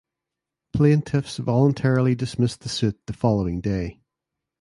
Plaintiffs 0.73 1.37
voluntarily 1.37 2.15
dismissed 2.15 2.61
the 2.61 2.69
suit 2.69 2.99
the 3.05 3.13
following 3.13 3.61
day. 3.61 4.01